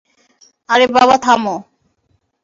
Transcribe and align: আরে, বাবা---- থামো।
আরে, 0.69 0.85
বাবা---- 0.89 1.21
থামো। 1.25 1.55